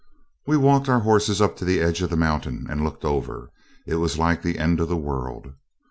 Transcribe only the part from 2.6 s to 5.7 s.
and looked over. It was like the end of the world.